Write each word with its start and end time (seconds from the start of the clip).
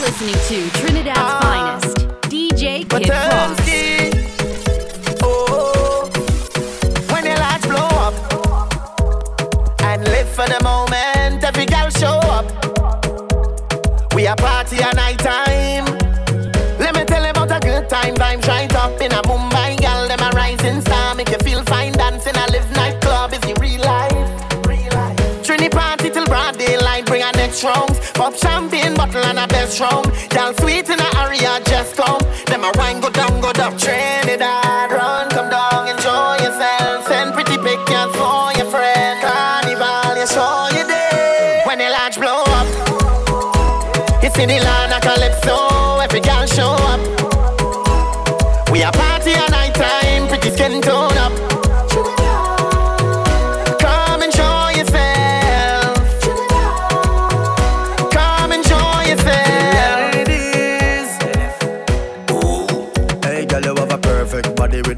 listening 0.00 0.34
to 0.34 0.78
Trinidad's 0.78 1.44
finest, 1.44 1.96
DJ 2.30 2.88
Kid 2.88 3.06
Frost. 3.06 3.67
Rounds. 27.64 27.98
Pop 28.12 28.34
champagne 28.34 28.94
bottle 28.94 29.24
and 29.24 29.38
a 29.38 29.46
best 29.48 29.80
round. 29.80 30.06
Y'all 30.34 30.52
sweet 30.54 30.88
in 30.88 30.98
a 31.00 31.08
area, 31.18 31.60
just 31.64 31.96
come. 31.96 32.20
Them 32.46 32.64
a 32.64 32.72
wine 32.76 33.00
go 33.00 33.10
down, 33.10 33.40
go 33.40 33.52
down. 33.52 33.76
Trinidad, 33.78 34.90
run, 34.92 35.30
come 35.30 35.50
down, 35.50 35.88
enjoy 35.88 36.36
yourself. 36.44 37.06
Send 37.06 37.34
pretty 37.34 37.56
pictures 37.58 38.10
for 38.16 38.52
your 38.58 38.68
friend. 38.70 39.20
Carnival, 39.22 40.16
you 40.18 40.26
show 40.26 40.68
you 40.76 40.86
day. 40.86 41.62
When 41.66 41.78
the 41.78 41.90
large 41.90 42.16
blow 42.16 42.42
up, 42.58 42.66
it's 44.22 44.38
in 44.38 44.48
the 44.48 44.60
land 44.60 44.92
of 44.92 45.00
Calypso. 45.02 46.00
Every 46.00 46.20
girl 46.20 46.46
show 46.46 46.72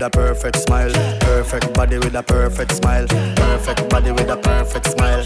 with 0.00 0.06
a 0.06 0.18
perfect 0.18 0.56
smile. 0.56 0.90
Perfect 1.20 1.74
body 1.74 1.98
with 1.98 2.14
a 2.14 2.22
perfect 2.22 2.72
smile. 2.72 3.06
Perfect 3.06 3.90
body 3.90 4.10
with 4.12 4.30
a 4.30 4.36
perfect 4.36 4.86
smile. 4.86 5.22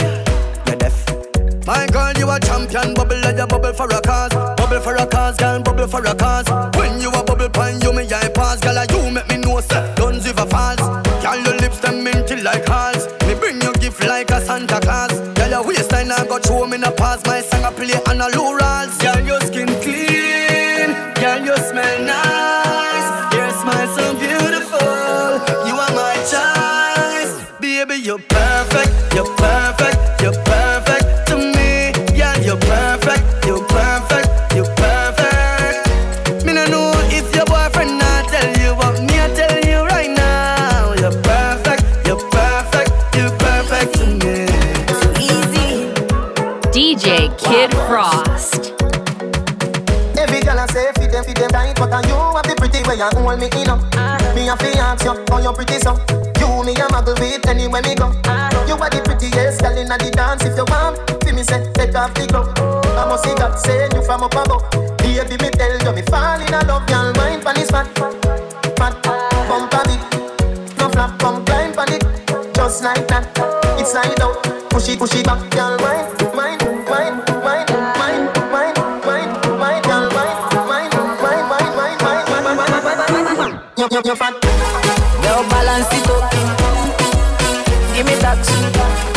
You're 0.66 0.76
deaf. 0.76 1.66
My 1.66 1.86
girl, 1.86 2.12
you 2.18 2.28
a 2.28 2.40
champion. 2.40 2.92
Bubble 2.94 3.20
like 3.20 3.38
a 3.38 3.46
bubble 3.46 3.72
for 3.72 3.86
a 3.86 4.00
cause. 4.00 4.34
Bubble 4.56 4.80
for 4.80 4.96
a 4.96 5.06
cause, 5.06 5.36
girl. 5.36 5.62
Bubble 5.62 5.86
for 5.86 6.04
a 6.04 6.14
cause. 6.14 6.48
When 6.76 7.00
you 7.00 7.08
a 7.10 7.22
bubble 7.22 7.50
pine, 7.50 7.80
you 7.82 7.92
me 7.92 8.02
eye 8.12 8.30
pass. 8.34 8.58
Girl, 8.60 8.84
you 8.90 9.12
make 9.12 9.28
me 9.28 9.36
know. 9.36 9.60
Guns 9.94 10.26
if 10.26 10.38
a 10.38 10.46
falls. 10.46 10.80
Girl, 11.22 11.38
your 11.38 11.56
lips 11.58 11.78
them 11.78 12.02
minty 12.02 12.42
like 12.42 12.66
halls. 12.66 13.06
Me 13.28 13.34
bring 13.34 13.62
you 13.62 13.72
gift 13.74 14.04
like 14.04 14.30
a 14.30 14.40
Santa 14.40 14.80
Claus. 14.80 15.12
Girl, 15.38 15.50
your 15.50 15.64
waistline 15.64 16.10
I 16.10 16.26
got 16.26 16.44
show 16.44 16.66
me 16.66 16.78
a 16.82 16.90
pass. 16.90 17.24
My 17.26 17.42
song 17.42 17.64
I 17.64 17.70
play 17.70 17.94
on 18.08 18.20
a 18.20 18.28
low. 18.36 18.54
Pretty 53.04 53.20
hold 53.20 53.38
me 53.38 53.46
in 53.60 53.68
up. 53.68 53.80
Me 54.34 54.48
a 54.48 54.56
fi 54.56 54.72
ask 54.80 55.04
you, 55.04 55.14
how 55.28 55.38
you 55.38 55.52
pretty 55.52 55.78
so 55.78 55.92
me 56.64 56.72
a 56.72 56.86
muggle 56.88 57.18
with 57.20 57.46
anywhere 57.46 57.82
me 57.82 57.94
go. 57.94 58.08
You 58.66 58.80
are 58.80 58.88
the 58.88 59.02
prettiest 59.04 59.60
girl 59.60 59.76
inna 59.76 59.98
the 59.98 60.10
dance. 60.10 60.44
If 60.44 60.56
you 60.56 60.64
want, 60.64 60.96
feel 61.22 61.34
me 61.34 61.42
say 61.42 61.60
take 61.74 61.94
off 61.94 62.14
the 62.14 62.26
glove. 62.26 62.48
I 62.96 63.04
must 63.08 63.24
see 63.24 63.34
God 63.34 63.58
send 63.58 63.92
you 63.92 64.02
from 64.02 64.22
up 64.24 64.32
above. 64.32 64.64
Baby, 64.98 65.36
me 65.42 65.50
tell 65.50 65.76
you 65.84 65.92
me 65.92 66.02
fall 66.08 66.40
in 66.40 66.50
love. 66.66 66.86
Girl, 66.86 67.12
mind 67.20 67.42
pon 67.44 67.54
this 67.54 67.70
fat, 67.70 67.86
fat, 68.78 68.94
bump 69.48 69.74
on 69.74 69.90
it. 69.92 70.00
No 70.78 70.88
flap, 70.88 71.18
come 71.18 71.44
climb 71.44 71.72
pon 71.74 71.92
it, 71.92 72.04
just 72.54 72.82
like 72.82 73.06
that. 73.08 73.28
It's 73.78 73.92
slide 73.92 74.20
out, 74.22 74.42
push 74.70 74.88
it, 74.88 74.98
push 74.98 75.14
it 75.14 75.26
back, 75.26 75.44
girl, 75.50 75.76
mind, 75.78 76.23
you, 83.94 84.02
you, 84.04 84.16
fat. 84.16 84.34
Now 85.22 85.48
balance 85.48 85.86
it 85.92 86.10
up. 86.10 86.30
Give 87.94 88.06
me 88.06 88.14
that. 88.16 89.13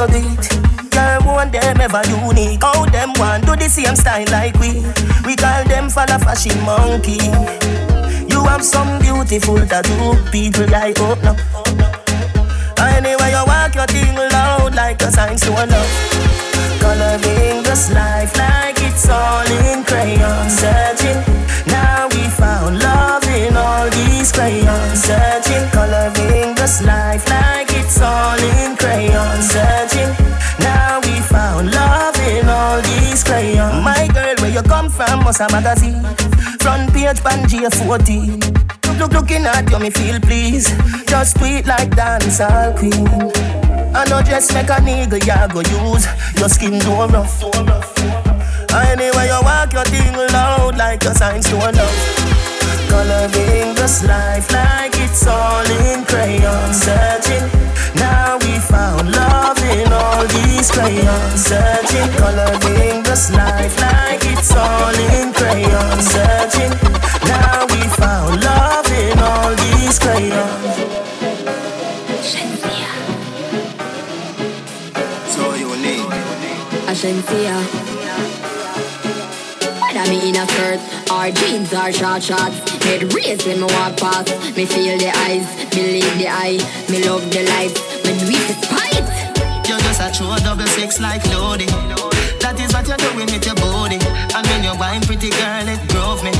You 0.00 0.06
did. 0.08 0.90
Girl, 0.90 1.20
one 1.34 1.50
them 1.50 1.80
ever 1.80 2.02
unique. 2.08 2.62
How 2.62 2.86
them 2.86 3.12
want 3.18 3.46
do 3.46 3.56
the 3.56 3.68
same 3.68 3.96
style 3.96 4.26
like 4.30 4.54
we? 4.58 4.80
We 5.26 5.36
call 5.36 5.64
them 5.64 5.90
falla 5.90 6.18
fashion 6.18 6.58
monkey. 6.64 7.20
You 8.28 8.44
have 8.44 8.64
some 8.64 8.98
beautiful 9.00 9.60
tattoo, 9.66 10.16
people 10.32 10.66
like 10.68 10.96
oh 11.00 11.16
no. 11.22 11.36
Anyway, 12.78 13.30
you 13.30 13.44
walk 13.46 13.74
your 13.74 13.86
thing 13.86 14.16
loud 14.16 14.74
like 14.74 15.02
a 15.02 15.12
sign 15.12 15.36
to 15.36 15.50
a 15.52 15.64
love. 15.66 15.92
Coloring 16.80 17.62
this 17.62 17.92
life 17.92 18.36
like 18.36 18.80
it's 18.80 19.08
all 19.08 19.46
in 19.46 19.84
crayon. 19.84 20.48
Searching, 20.48 21.20
come 35.32 35.48
a 35.48 35.62
magazine. 35.62 36.02
Front 36.60 36.92
page, 36.92 37.20
Pangea 37.20 37.70
14. 37.86 38.40
Look, 38.40 38.98
look, 38.98 39.12
looking 39.12 39.44
at 39.46 39.70
you, 39.70 39.78
me 39.78 39.90
feel 39.90 40.20
please. 40.20 40.68
Just 41.06 41.36
tweet 41.36 41.66
like 41.66 41.90
dancehall 41.90 42.76
queen. 42.78 43.06
I 43.94 44.04
know 44.08 44.22
just 44.22 44.52
make 44.54 44.68
a 44.68 44.78
nigga, 44.80 45.24
ya 45.26 45.46
go 45.46 45.60
use 45.60 46.06
your 46.38 46.48
skin 46.48 46.80
too 46.80 46.90
rough. 46.90 47.42
Anyway, 48.72 49.26
you 49.26 49.40
walk 49.42 49.72
your 49.72 49.84
thing 49.84 50.14
loud 50.32 50.76
like 50.76 51.04
a 51.04 51.14
sign 51.14 51.40
to 51.42 51.56
love. 51.56 51.98
Coloring 52.88 53.74
this 53.74 54.04
life 54.04 54.50
like 54.52 54.92
it's 54.94 55.26
all 55.26 55.64
in 55.64 56.04
crayon. 56.04 56.74
Searching, 56.74 57.46
now 57.94 58.38
we 58.38 58.58
found 58.58 59.10
love 59.12 59.58
in 59.74 59.92
all 59.92 60.26
these 60.26 60.70
crayons. 60.70 61.40
Searching, 61.48 62.08
coloring 62.18 63.02
this 63.02 63.30
life 63.30 63.74
like 63.80 64.20
it's 64.24 64.54
all 64.54 64.94
in 64.94 65.32
crayons. 65.32 66.06
Searching, 66.06 66.72
now 67.26 67.66
we 67.72 67.80
found 68.00 68.42
love 68.42 68.86
in 69.04 69.18
all 69.18 69.50
these 69.56 69.98
crayons. 69.98 70.60
So 75.34 75.54
unique. 75.54 76.06
Ashensia. 76.90 77.89
Me 80.08 80.30
in 80.30 80.36
a 80.36 80.46
skirt 80.48 80.80
or 81.12 81.30
jeans 81.30 81.72
or 81.74 81.92
short 81.92 82.22
shorts 82.22 82.56
Head 82.84 83.12
raise 83.12 83.44
when 83.44 83.60
me 83.60 83.68
walk 83.68 83.98
past 83.98 84.32
Me 84.56 84.64
feel 84.64 84.96
the 84.96 85.12
eyes, 85.28 85.44
believe 85.70 86.16
the 86.16 86.28
eye. 86.28 86.56
Me 86.88 87.04
love 87.04 87.28
the 87.30 87.44
light, 87.44 87.76
me 88.04 88.16
it 88.32 88.44
despite. 88.48 89.08
You're 89.68 89.78
just 89.84 90.00
a 90.00 90.08
true 90.10 90.34
double 90.42 90.66
six 90.72 91.00
like 91.00 91.24
Lodi 91.30 91.66
That 92.40 92.56
is 92.58 92.72
what 92.72 92.88
you're 92.88 92.96
doing 92.96 93.28
with 93.28 93.44
your 93.44 93.54
body. 93.56 93.98
And 94.34 94.46
when 94.48 94.64
you're 94.64 94.78
wine 94.80 95.02
pretty 95.02 95.30
girl, 95.30 95.68
it 95.68 95.82
drove 95.92 96.24
me. 96.24 96.32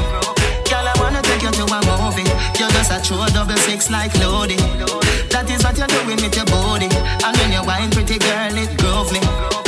Girl, 0.66 0.86
I 0.86 0.94
wanna 0.98 1.20
take 1.22 1.42
you 1.42 1.52
to 1.52 1.64
a 1.68 1.80
movie. 1.84 2.26
You're 2.58 2.72
just 2.72 2.90
a 2.90 2.98
true 3.04 3.22
double 3.36 3.60
six 3.68 3.90
like 3.90 4.14
loading. 4.18 4.62
That 5.30 5.46
is 5.52 5.62
what 5.62 5.76
you're 5.76 5.86
doing 5.86 6.18
with 6.18 6.34
your 6.34 6.46
body. 6.46 6.88
And 6.88 7.36
when 7.36 7.52
you 7.52 7.62
wine, 7.62 7.90
pretty 7.90 8.18
girl, 8.18 8.56
it 8.56 8.72
grove 8.78 9.12
me. 9.12 9.59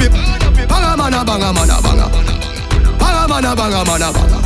It. 0.00 0.68
Banga 0.68 0.96
mana 0.96 1.24
banga 1.24 1.52
mana 1.52 1.76
banga. 1.82 2.06
Banga 2.98 3.28
mana 3.28 3.56
banga 3.56 3.84
mana 3.84 4.08
banga. 4.12 4.38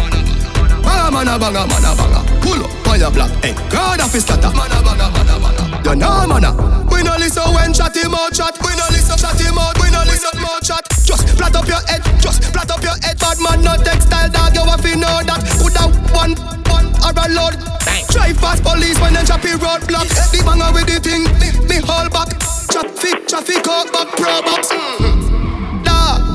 Banga 0.82 1.10
mana 1.10 1.38
banga 1.38 1.66
mana 1.66 1.90
banga. 1.94 2.20
Pull 2.40 2.64
up 2.64 2.88
on 2.88 2.98
your 3.00 3.10
block. 3.10 3.30
Hey, 3.42 3.54
God 3.70 4.00
of 4.00 4.12
his 4.12 4.22
starter. 4.22 4.50
Mana 4.54 4.82
banga 4.82 5.10
mana 5.10 5.34
banga. 5.38 5.64
You 5.84 5.96
know 5.96 6.26
mana. 6.26 6.50
We 6.90 7.02
no 7.02 7.16
listen 7.16 7.44
when 7.54 7.72
chat 7.72 7.96
him 7.96 8.14
out 8.14 8.32
chat. 8.32 8.56
We 8.62 8.72
no 8.76 8.86
listen 8.90 9.18
chat 9.18 9.38
him 9.40 9.58
out. 9.58 9.76
We 9.82 9.90
no 9.90 10.00
listen 10.04 10.34
more 10.40 10.60
chat. 10.60 10.82
Just 11.04 11.28
flat 11.36 11.54
up 11.54 11.66
your 11.68 11.82
head, 11.86 12.00
just 12.20 12.44
flat 12.52 12.70
up 12.70 12.82
your 12.82 12.96
head. 13.02 13.18
Bad 13.18 13.38
man, 13.40 13.60
no 13.62 13.76
textile 13.76 14.30
dog, 14.30 14.54
you 14.54 14.64
have 14.64 14.80
to 14.80 14.96
know 14.96 15.20
that. 15.20 15.40
Put 15.60 15.76
out 15.76 15.92
one, 16.16 16.32
one 16.72 16.88
or 17.04 17.12
a 17.12 17.26
load. 17.28 17.60
Drive 18.08 18.38
past 18.40 18.62
police 18.62 18.98
when 19.00 19.12
them 19.12 19.26
choppy 19.26 19.52
roadblock. 19.60 20.08
The 20.32 20.40
banger 20.46 20.72
with 20.72 20.86
the 20.86 20.96
thing, 21.02 21.24
me, 21.42 21.50
me 21.68 21.76
hold 21.84 22.12
back. 22.12 22.30
Traffic, 22.70 23.26
traffic 23.28 23.66
out 23.68 23.92
back, 23.92 24.08
pro 24.16 24.40
box. 24.42 24.72
Mm-hmm. 24.72 25.13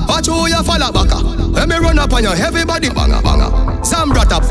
Watch 0.10 0.26
who 0.26 0.50
you 0.50 0.64
follow 0.64 0.92
back. 0.92 1.14
Let 1.54 1.70
me 1.70 1.78
run 1.78 2.00
up 2.00 2.12
on 2.12 2.24
your 2.24 2.36
heavy 2.36 2.66
body, 2.66 2.90
banger, 2.90 3.22
banger. 3.22 3.86
Sam 3.86 4.10
brought 4.10 4.34
up, 4.34 4.42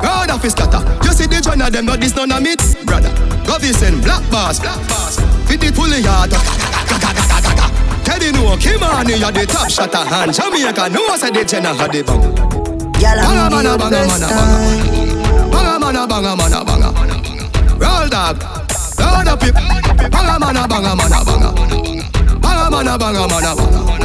God 0.00 0.30
of 0.30 0.42
his 0.42 0.52
scatter. 0.52 0.80
You 1.04 1.12
see 1.12 1.26
the 1.26 1.40
joint 1.44 1.60
of 1.60 1.70
them, 1.70 1.84
but 1.84 2.00
this 2.00 2.16
none 2.16 2.32
of 2.32 2.40
me, 2.40 2.56
brother. 2.86 3.12
Go 3.44 3.58
send 3.60 4.02
black 4.02 4.24
bars, 4.30 4.58
black 4.58 4.80
bars. 4.88 5.20
Fit 5.44 5.62
it 5.62 5.74
fully 5.74 6.00
hard. 6.00 6.32
Teddy 8.04 8.32
know 8.32 8.56
Kimani 8.56 9.20
you 9.20 9.30
the 9.30 9.46
top 9.46 9.94
a 9.94 10.04
hand 10.04 10.34
Jamaica 10.34 10.88
know 10.88 11.16
say 11.16 11.30
the 11.30 11.44
Jenna 11.44 11.72
had 11.72 11.92
the 11.92 12.02
bang 12.02 12.20
Banga 12.98 13.48
mana 13.48 13.78
banga 13.78 14.06
mana 14.06 14.26
banga 14.28 14.66
Banga 15.50 15.78
mana 15.78 16.06
banga 16.06 16.36
mana 16.36 16.64
banga 16.64 16.90
Roll 17.78 18.08
dog 18.08 18.42
Roll 18.98 19.28
up 19.28 19.42
it 19.44 19.54
Banga 20.10 20.38
mana 20.38 20.66
banga 20.66 20.96
mana 20.96 21.24
banga 21.24 21.52
Banga 22.40 22.70
mana 22.70 22.98
banga 22.98 23.28
mana 23.28 23.54
banga 23.54 24.01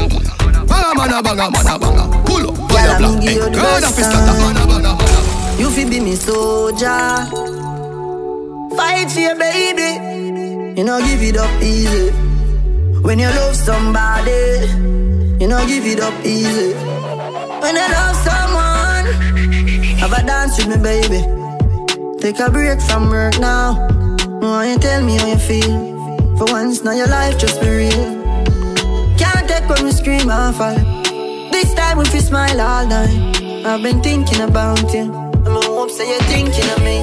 Banga 0.95 0.95
mana 0.95 1.21
banga 1.21 1.51
mana 1.51 1.79
banga 1.79 2.05
Pull 2.25 2.47
up 2.49 2.71
Hey 3.21 3.37
Roll 3.39 3.83
up 3.83 3.95
his 3.95 4.07
cutter 4.07 4.33
Banga 4.39 4.65
banga 4.67 4.93
mana 4.93 5.59
You 5.59 5.69
fi 5.69 5.83
be 5.89 5.99
me 5.99 6.15
soldier 6.15 7.27
Fight 8.77 9.11
for 9.11 9.19
your 9.19 9.35
baby 9.35 9.89
You 10.77 10.83
know 10.85 10.99
give 10.99 11.23
it 11.23 11.37
up 11.37 11.61
easy 11.61 12.27
when 13.07 13.19
you 13.19 13.27
love 13.27 13.55
somebody, 13.55 14.67
you 15.39 15.47
know 15.47 15.65
give 15.65 15.85
it 15.85 16.01
up 16.01 16.13
easy. 16.25 16.73
When 16.73 17.75
you 17.75 17.87
love 17.87 18.15
someone, 18.17 19.05
have 19.95 20.11
a 20.11 20.25
dance 20.25 20.57
with 20.57 20.67
me, 20.67 20.83
baby. 20.83 21.21
Take 22.19 22.39
a 22.39 22.49
break 22.51 22.81
from 22.81 23.09
work 23.09 23.39
now. 23.39 23.75
Why 24.41 24.71
you 24.71 24.77
tell 24.77 25.01
me 25.05 25.15
how 25.17 25.27
you 25.27 25.37
feel? 25.37 26.37
For 26.37 26.51
once, 26.51 26.83
now 26.83 26.91
your 26.91 27.07
life 27.07 27.37
just 27.37 27.61
be 27.61 27.69
real. 27.69 28.16
When 29.69 29.83
we 29.83 29.91
scream 29.91 30.29
and 30.29 30.55
fall. 30.55 30.75
This 31.51 31.73
time 31.73 31.97
we 31.97 32.05
feel 32.05 32.21
smile 32.21 32.61
all 32.61 32.85
night. 32.87 33.65
I've 33.65 33.83
been 33.83 34.01
thinking 34.01 34.41
about 34.41 34.93
you. 34.93 35.11
I'm 35.11 35.61
hope 35.63 35.91
say 35.91 36.09
you're 36.09 36.21
thinking 36.23 36.69
of 36.75 36.81
me. 36.83 36.97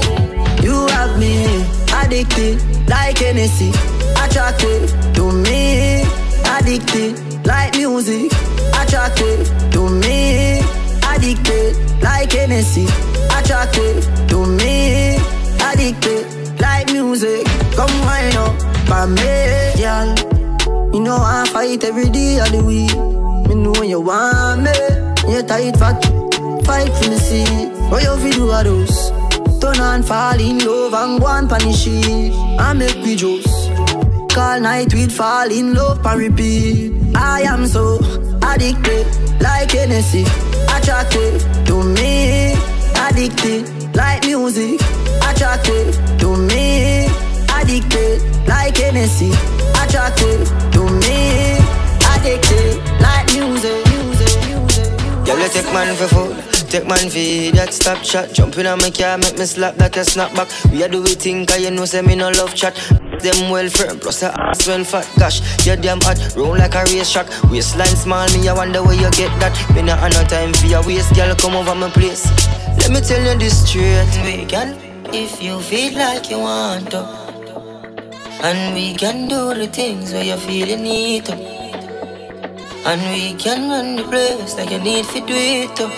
You 0.62 0.87
have 0.88 1.19
me 1.19 1.64
addicted 1.93 2.62
like 2.88 3.19
Hennessy 3.19 3.72
attractive 4.34 4.90
to 5.14 5.32
me. 5.32 6.02
Addicted 6.56 7.46
like 7.46 7.76
music, 7.76 8.32
attractive 8.81 9.46
to 9.72 9.88
me. 9.88 10.61
Addicted 11.06 11.76
like 12.02 12.32
Hennessy, 12.32 12.87
attractive 13.38 14.05
to 14.28 14.46
me. 14.46 15.16
Addicted 15.61 16.61
like 16.61 16.93
music, 16.93 17.46
come 17.76 17.94
wind 18.05 18.37
up 18.37 18.58
by 18.88 19.06
me, 19.06 19.82
girl. 19.82 20.44
You 20.94 21.00
know 21.00 21.17
I 21.17 21.44
fight 21.52 21.82
every 21.82 22.08
day 22.08 22.38
of 22.38 22.52
the 22.52 22.62
week. 22.64 22.94
Me 23.49 23.55
know 23.62 23.73
when 23.73 23.91
you 23.91 24.00
want 24.00 24.62
me, 24.62 24.70
you 25.29 25.43
tight 25.43 25.76
fat, 25.76 26.00
fight 26.64 26.93
for 26.96 27.11
me 27.11 27.19
see. 27.19 27.44
What 27.91 28.05
you 28.05 28.17
feel 28.23 28.46
do 28.46 28.50
are 28.50 28.62
those? 28.62 29.11
Turn 29.61 29.81
on, 29.81 30.02
fall 30.05 30.38
in 30.38 30.58
love 30.61 30.94
and 30.94 31.20
go 31.20 31.26
on 31.26 31.49
punish 31.49 31.87
it. 31.88 32.32
I 32.61 32.73
make 32.75 32.96
me 32.99 33.17
juice 33.17 33.55
night 34.61 34.94
we'd 34.94 35.12
fall 35.12 35.50
in 35.50 35.75
love 35.75 36.05
and 36.06 36.20
repeat. 36.20 36.93
I 37.17 37.43
am 37.43 37.67
so 37.67 37.99
addicted, 38.43 39.06
like 39.40 39.70
Hennessy, 39.70 40.25
attracted 40.75 41.40
to 41.67 41.82
me. 41.82 42.55
Addicted, 43.06 43.94
like 43.94 44.25
music, 44.25 44.81
attracted 45.29 45.93
to 46.20 46.37
me. 46.37 47.06
Addicted, 47.58 48.23
like 48.47 48.76
Hennessy, 48.76 49.32
attracted 49.94 50.46
to 50.73 50.82
me. 51.06 51.55
Addicted, 52.11 52.83
like 53.00 53.26
music, 53.33 53.78
music, 53.95 54.35
music. 54.47 54.90
Girl, 55.25 55.38
you 55.38 55.49
take 55.49 55.71
man 55.73 55.95
for 55.95 56.09
food. 56.09 56.37
Take 56.69 56.87
man 56.88 57.09
feed 57.09 57.54
that 57.54 57.73
stop 57.73 58.02
chat. 58.02 58.33
Jump 58.33 58.59
in 58.59 58.66
on 58.66 58.78
my 58.78 58.90
car, 58.90 59.16
make 59.19 59.38
me 59.38 59.45
slap 59.45 59.76
that 59.76 59.97
a 59.97 60.00
snapback. 60.00 60.50
We 60.73 60.83
a 60.83 60.88
do 60.88 61.00
we 61.02 61.14
think, 61.14 61.49
cause 61.49 61.61
you 61.61 61.71
know 61.71 61.85
say 61.85 62.02
me 62.02 62.16
no 62.16 62.30
love 62.30 62.54
chat. 62.54 62.75
Them 63.21 63.50
well 63.50 63.69
firm, 63.69 64.00
plus 64.00 64.21
the 64.21 64.35
ass 64.35 64.66
well 64.66 64.83
fat. 64.83 65.09
Gosh, 65.16 65.38
you 65.64 65.76
damn 65.76 66.00
hot, 66.00 66.19
roll 66.37 66.57
like 66.59 66.75
a 66.75 66.85
race 66.87 67.12
track. 67.12 67.28
Waistline 67.50 67.95
small, 67.95 68.26
me 68.35 68.49
I 68.49 68.52
wonder 68.52 68.83
where 68.83 68.95
you 68.95 69.11
get 69.12 69.30
that. 69.38 69.54
Me 69.75 69.83
not 69.83 70.00
have 70.00 70.12
no 70.12 70.25
time 70.25 70.52
for 70.54 70.66
your 70.66 70.85
waist, 70.85 71.14
girl, 71.14 71.35
come 71.37 71.54
over 71.54 71.75
my 71.75 71.88
place. 71.90 72.26
Let 72.78 72.90
me 72.90 73.00
tell 73.00 73.23
you 73.23 73.38
this 73.38 73.62
straight. 73.62 74.11
We 74.25 74.45
can, 74.45 74.76
if 75.14 75.40
you 75.40 75.61
feel 75.61 75.97
like 75.97 76.28
you 76.30 76.40
want 76.40 76.90
to. 76.90 77.24
And 78.43 78.75
we 78.75 78.95
can 78.95 79.29
do 79.29 79.55
the 79.55 79.67
things 79.67 80.12
where 80.12 80.25
you 80.25 80.37
feel 80.37 80.69
you 80.69 80.76
need 80.76 81.25
to. 81.26 81.35
And 82.85 83.00
we 83.14 83.35
can 83.35 83.71
run 83.71 83.97
the 83.97 84.05
place 84.05 84.57
like 84.57 84.71
you 84.71 84.79
need 84.79 85.05
to 85.07 85.21
do 85.21 85.35
it 85.35 85.75
too. 85.76 85.88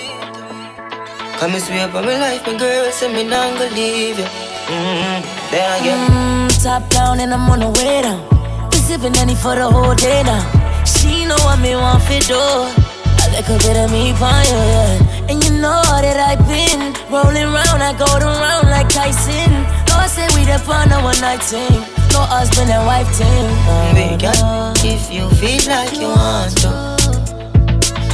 Come 1.38 1.54
and 1.54 1.62
swear 1.62 1.88
for 1.88 2.02
my 2.02 2.18
life, 2.18 2.46
my 2.46 2.56
girl, 2.56 2.90
say 2.92 3.12
me 3.12 3.24
not 3.24 3.58
gonna 3.58 3.74
leave 3.74 4.18
you. 4.18 4.24
Mm-hmm. 4.24 5.50
Then 5.50 5.80
again. 5.80 6.10
Mm, 6.10 6.62
top 6.62 6.88
down 6.90 7.20
and 7.20 7.34
I'm 7.34 7.50
on 7.50 7.60
the 7.60 7.70
way 7.70 8.02
down. 8.02 8.22
Be 8.70 8.76
sipping 8.76 9.16
any 9.16 9.34
for 9.34 9.54
the 9.54 9.68
whole 9.68 9.94
day 9.94 10.22
now. 10.22 10.42
She 10.84 11.24
know 11.26 11.36
what 11.46 11.58
me 11.60 11.74
want 11.74 12.02
for 12.04 12.20
do. 12.20 12.38
A 12.38 13.26
little 13.34 13.58
bit 13.58 13.76
of 13.76 13.90
me 13.90 14.12
fire. 14.14 14.98
And 15.28 15.42
you 15.42 15.50
know 15.58 15.82
that 15.82 16.16
I've 16.16 16.46
been 16.46 16.94
rolling 17.10 17.50
round, 17.50 17.82
I 17.82 17.92
go 17.98 18.06
around 18.06 18.70
like 18.70 18.88
Tyson. 18.88 19.50
Lord 19.90 20.08
say 20.08 20.28
we 20.38 20.44
the 20.46 20.62
on 20.70 20.92
a 20.92 21.02
one 21.02 21.20
night. 21.20 21.95
No 22.16 22.22
husband 22.22 22.70
and 22.70 22.86
wife 22.86 23.12
team. 23.12 23.44
We 23.92 24.16
can, 24.16 24.72
if 24.80 25.12
you 25.12 25.28
feel 25.36 25.60
like 25.68 25.92
you 26.00 26.08
want 26.08 26.56
to. 26.64 26.72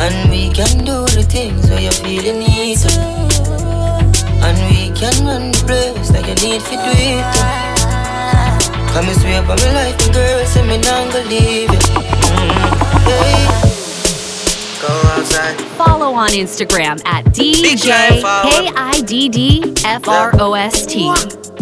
And 0.02 0.28
we 0.28 0.50
can 0.50 0.82
do 0.84 1.06
the 1.14 1.22
things 1.22 1.70
where 1.70 1.80
you 1.80 1.92
feel 2.02 2.24
you 2.24 2.32
need 2.34 2.78
to. 2.78 2.90
And 4.42 4.58
we 4.66 4.90
can 4.98 5.14
run 5.24 5.52
the 5.52 5.62
place 5.62 6.10
like 6.10 6.26
you 6.26 6.34
need 6.42 6.60
to 6.66 6.74
do 6.82 6.92
it 6.98 7.22
too. 7.30 7.46
Come 8.90 9.06
and 9.06 9.20
swear 9.20 9.40
for 9.42 9.54
my 9.54 9.70
life, 9.70 9.94
and 10.04 10.12
girl, 10.12 10.46
say 10.46 10.66
me 10.66 10.78
not 10.78 11.12
gonna 11.12 11.30
leave 11.30 11.70
you. 11.70 11.78
Mm-hmm. 11.78 13.06
Hey. 13.06 13.46
Follow 15.78 16.12
on 16.14 16.30
Instagram 16.30 17.00
at 17.06 17.24
DJ 17.26 18.20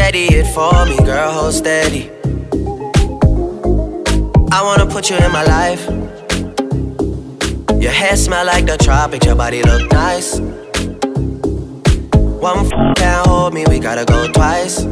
Steady 0.00 0.28
it 0.32 0.46
for 0.54 0.86
me, 0.86 0.96
girl, 1.04 1.30
hold 1.30 1.52
steady. 1.52 2.10
I 4.50 4.62
wanna 4.62 4.86
put 4.86 5.10
you 5.10 5.16
in 5.18 5.30
my 5.30 5.44
life. 5.44 5.86
Your 7.78 7.92
hair 7.92 8.16
smell 8.16 8.46
like 8.46 8.64
the 8.64 8.78
tropics, 8.78 9.26
your 9.26 9.34
body 9.34 9.62
look 9.62 9.92
nice. 9.92 10.40
One 12.40 12.64
f- 12.64 12.96
can't 12.96 13.26
hold 13.26 13.52
me, 13.52 13.66
we 13.68 13.78
gotta 13.78 14.06
go 14.06 14.26
twice. 14.32 14.86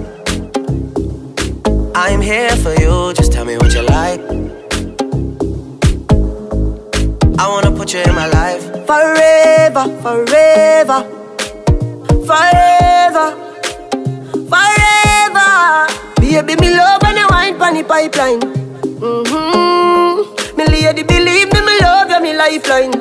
I'm 1.94 2.20
here 2.20 2.54
for 2.56 2.74
you, 2.78 3.14
just 3.14 3.32
tell 3.32 3.46
me 3.46 3.56
what 3.56 3.72
you 3.72 3.84
like. 3.84 4.20
I 7.38 7.48
wanna 7.48 7.72
put 7.72 7.94
you 7.94 8.00
in 8.00 8.14
my 8.14 8.26
life. 8.28 8.62
Forever, 8.86 9.84
forever, 10.02 11.00
forever, 12.28 13.47
forever. 14.32 15.86
Baby, 16.20 16.54
me 16.60 16.76
love 16.76 17.02
when 17.02 17.16
you 17.16 17.26
wine 17.30 17.58
pon 17.58 17.74
the 17.74 17.82
pipeline. 17.84 18.40
Mm-hmm. 18.98 20.56
Me 20.56 20.64
lady, 20.66 21.02
believe 21.02 21.52
me, 21.52 21.60
me 21.60 21.78
love 21.80 22.10
you, 22.10 22.20
me 22.20 22.34
lifeline. 22.36 22.92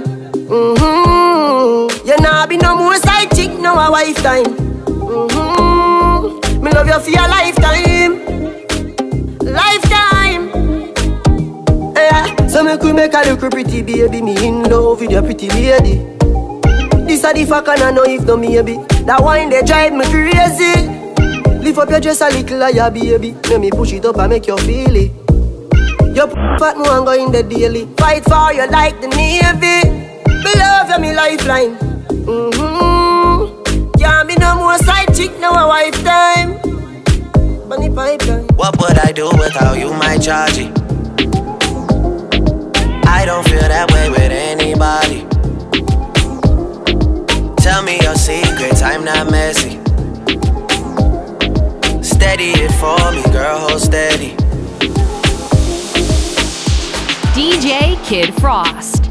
Mm-hmm. 0.48 2.08
You 2.08 2.18
nah 2.18 2.46
be 2.48 2.58
no 2.58 2.76
more 2.76 2.96
side 2.98 3.30
chick, 3.36 3.52
no 3.60 3.74
a 3.74 3.92
wife 3.92 4.16
time. 4.24 4.46
Mm-hmm. 4.86 6.64
Me 6.64 6.72
love 6.72 6.88
you 6.88 7.00
for 7.00 7.10
your 7.10 7.28
lifetime, 7.28 8.20
lifetime. 9.42 10.50
Yeah. 11.96 12.48
So 12.48 12.64
me 12.64 12.78
could 12.78 12.96
make 12.96 13.14
a 13.14 13.22
look 13.30 13.52
pretty 13.52 13.82
baby, 13.82 14.22
me 14.22 14.36
in 14.48 14.64
love 14.64 15.02
with 15.02 15.12
your 15.12 15.22
pretty 15.22 15.50
lady. 15.50 16.06
This 17.06 17.24
a 17.24 17.34
the 17.34 17.46
fuck 17.46 17.68
and 17.68 17.82
I 17.82 17.92
know 17.92 18.04
if 18.04 18.24
no 18.24 18.38
maybe. 18.38 18.78
That 19.06 19.22
wine 19.22 19.50
they 19.50 19.62
drive 19.64 19.94
me 19.94 20.06
crazy. 20.06 20.97
Lift 21.68 21.80
up 21.80 21.90
your 21.90 22.00
dress 22.00 22.22
a 22.22 22.30
little 22.30 22.62
higher, 22.62 22.90
baby. 22.90 23.36
Let 23.50 23.60
me 23.60 23.70
push 23.70 23.92
it 23.92 24.06
up 24.06 24.18
and 24.20 24.30
make 24.30 24.48
you 24.48 24.56
feel 24.60 24.96
it. 24.96 25.12
Your 26.16 26.30
fat 26.58 26.78
no 26.78 27.04
go 27.04 27.12
in 27.12 27.34
the 27.34 27.44
daily. 27.44 27.90
Fight 27.98 28.24
for 28.24 28.54
you 28.54 28.66
like 28.72 29.02
the 29.02 29.10
navy. 29.10 29.90
Me 30.46 30.52
love 30.56 30.90
you, 30.90 31.00
me 31.00 31.14
lifeline. 31.14 31.76
Mm-hmm. 32.24 33.92
Can't 34.00 34.28
be 34.30 34.36
no 34.36 34.56
more 34.56 34.78
side 34.78 35.14
chick, 35.14 35.38
no 35.42 35.52
a 35.52 35.68
wife 35.68 36.02
time. 36.06 36.58
Pipeline. 37.94 38.48
What 38.56 38.80
would 38.80 38.98
I 39.00 39.12
do 39.12 39.26
without 39.38 39.78
you, 39.78 39.92
my 39.92 40.18
chargy? 40.18 40.72
I 43.06 43.26
don't 43.26 43.44
feel 43.46 43.60
that 43.60 43.92
way 43.92 44.10
with 44.10 44.32
anybody. 44.32 45.26
Tell 47.62 47.84
me 47.84 48.00
your 48.02 48.16
secrets, 48.16 48.82
I'm 48.82 49.04
not 49.04 49.30
messy. 49.30 49.87
Steady 52.28 52.52
it 52.56 52.72
for 52.74 53.12
me, 53.14 53.24
girl, 53.32 53.58
hold 53.58 53.80
steady. 53.80 54.36
DJ 57.34 57.96
Kid 58.06 58.34
Frost. 58.42 59.07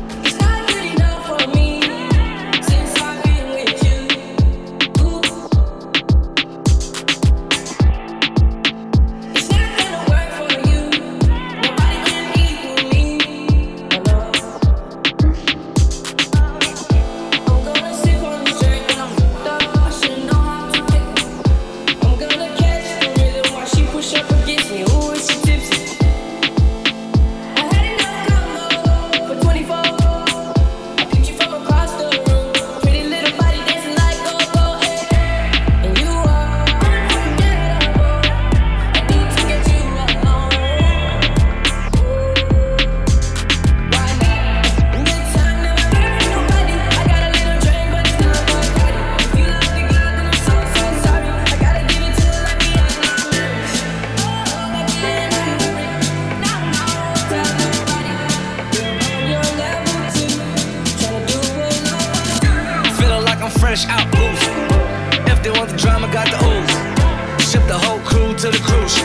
Fresh 63.76 63.88
out 63.88 64.10
booze. 64.12 65.30
If 65.30 65.42
they 65.42 65.50
want 65.50 65.70
the 65.70 65.76
drama, 65.76 66.10
got 66.12 66.26
the 66.30 66.38
ooze. 66.46 67.50
Ship 67.50 67.62
the 67.66 67.78
whole 67.78 68.00
crew 68.00 68.34
to 68.34 68.50
the 68.50 68.58
cruise. 68.58 68.96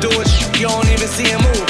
Do 0.00 0.08
it, 0.20 0.58
you 0.58 0.68
don't 0.68 0.88
even 0.88 1.08
see 1.08 1.24
him 1.24 1.40
move. 1.40 1.69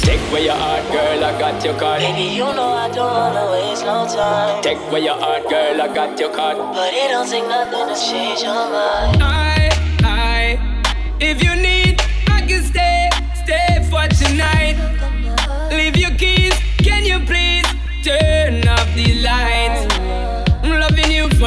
Take 0.05 0.21
where 0.31 0.43
your 0.43 0.55
heart, 0.55 0.85
girl, 0.93 1.25
I 1.25 1.38
got 1.38 1.64
your 1.64 1.75
card. 1.78 2.00
Baby, 2.00 2.35
you 2.35 2.45
know 2.45 2.69
I 2.69 2.90
don't 2.90 3.14
wanna 3.14 3.50
waste 3.52 3.85
no 3.87 4.07
time. 4.07 4.62
Take 4.62 4.78
where 4.93 5.00
your 5.00 5.14
heart, 5.14 5.49
girl, 5.49 5.81
I 5.81 5.88
got 5.95 6.21
your 6.21 6.31
card. 6.35 6.59
But 6.59 6.93
it 6.93 7.09
don't 7.09 7.26
take 7.26 7.49
nothing 7.49 7.88
to 7.88 7.97
change 7.99 8.43
your 8.43 8.52
mind. 8.52 9.23
I, 9.23 9.71
I, 10.05 10.59
if 11.19 11.43
you 11.43 11.57
need, 11.57 11.78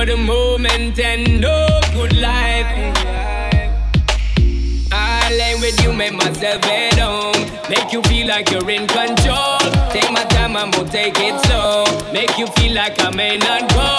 for 0.01 0.07
the 0.07 0.17
moment 0.17 0.99
and 0.99 1.41
no 1.41 1.79
good 1.93 2.17
life. 2.17 2.65
I 4.91 5.29
lay 5.37 5.55
with 5.61 5.79
you, 5.83 5.93
make 5.93 6.13
myself 6.13 6.63
at 6.65 6.97
home. 6.97 7.41
Make 7.69 7.93
you 7.93 8.01
feel 8.03 8.27
like 8.27 8.49
you're 8.49 8.69
in 8.69 8.87
control. 8.87 9.59
Take 9.91 10.11
my 10.11 10.23
time, 10.35 10.57
I'm 10.57 10.71
gonna 10.71 10.89
take 10.89 11.19
it 11.19 11.39
slow. 11.45 11.85
Make 12.11 12.35
you 12.39 12.47
feel 12.57 12.73
like 12.73 12.99
I 12.99 13.11
may 13.11 13.37
not 13.37 13.61
go. 13.77 13.89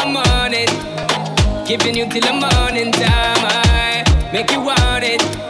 I'm 0.00 0.16
on 0.16 0.52
it. 0.54 0.70
Giving 1.66 1.96
you 1.96 2.06
till 2.08 2.22
the 2.22 2.34
morning 2.44 2.92
time. 2.92 3.42
I 3.58 4.30
make 4.32 4.50
you 4.52 4.60
want 4.60 5.02
it. 5.02 5.49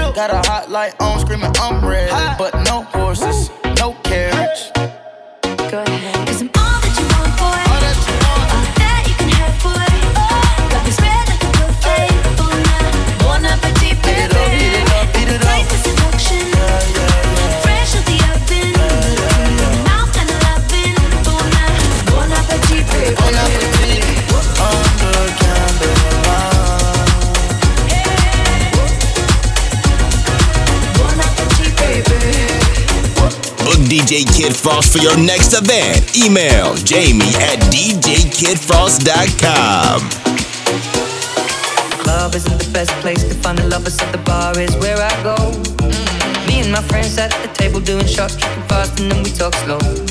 Got 0.13 0.29
a 0.29 0.49
hot 0.49 0.69
light 0.69 0.93
on, 0.99 1.19
screaming 1.21 1.51
I'm 1.55 1.83
red, 1.85 2.37
but 2.37 2.53
no 2.65 2.83
horses. 2.83 3.49
Next 34.11 35.53
event. 35.53 36.17
Email 36.17 36.75
jamie 36.83 37.31
at 37.39 37.59
djkidfrost.com. 37.71 40.09
Club 42.03 42.35
isn't 42.35 42.59
the 42.59 42.69
best 42.73 42.91
place 42.99 43.23
to 43.23 43.33
find 43.35 43.57
the 43.57 43.69
lovers, 43.69 43.95
so 43.95 44.05
the 44.11 44.17
bar 44.19 44.59
is 44.59 44.75
where 44.77 44.97
I 44.97 45.23
go. 45.23 45.35
Mm. 45.35 46.47
Me 46.47 46.59
and 46.59 46.71
my 46.71 46.81
friends 46.81 47.17
at 47.17 47.31
the 47.41 47.47
table 47.53 47.79
doing 47.79 48.05
shots, 48.05 48.35
tripping 48.35 48.63
fast, 48.63 48.99
and 48.99 49.09
then 49.11 49.23
we 49.23 49.31
talk 49.31 49.55
slow. 49.55 50.10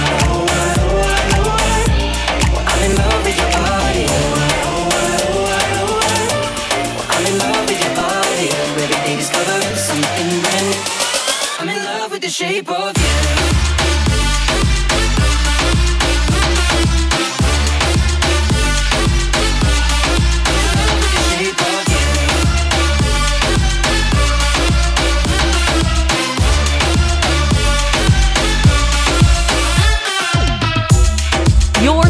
Shape 12.31 12.69
of 12.69 12.97
you. 12.97 13.11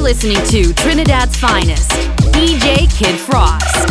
listening 0.02 0.44
to 0.48 0.74
Trinidad's 0.74 1.38
finest, 1.38 1.92
DJ 2.34 2.92
Kid 2.98 3.18
Frost. 3.18 3.91